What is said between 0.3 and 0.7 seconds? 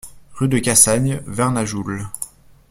Rue de